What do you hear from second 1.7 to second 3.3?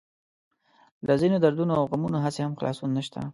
او غمونو هسې هم خلاصون نشته.